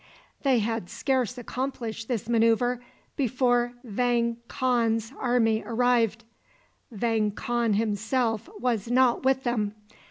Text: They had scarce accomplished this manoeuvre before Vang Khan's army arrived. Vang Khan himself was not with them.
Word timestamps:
They 0.41 0.57
had 0.57 0.89
scarce 0.89 1.37
accomplished 1.37 2.07
this 2.07 2.27
manoeuvre 2.27 2.79
before 3.15 3.73
Vang 3.83 4.37
Khan's 4.47 5.13
army 5.15 5.61
arrived. 5.63 6.23
Vang 6.89 7.29
Khan 7.29 7.73
himself 7.73 8.49
was 8.59 8.89
not 8.89 9.21
with 9.23 9.43
them. 9.43 9.75